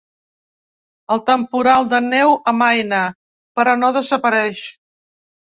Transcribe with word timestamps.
El 1.15 1.21
temporal 1.27 1.85
de 1.93 1.99
neu 2.07 2.33
amaina, 2.53 3.03
però 3.61 3.79
no 3.83 3.95
desapareix. 3.99 4.65